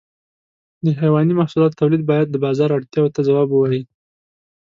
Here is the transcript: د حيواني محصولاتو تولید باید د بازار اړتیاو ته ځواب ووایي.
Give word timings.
د 0.85 0.87
حيواني 1.01 1.33
محصولاتو 1.39 1.79
تولید 1.81 2.01
باید 2.11 2.27
د 2.29 2.35
بازار 2.45 2.69
اړتیاو 2.77 3.13
ته 3.15 3.19
ځواب 3.27 3.47
ووایي. 3.51 3.81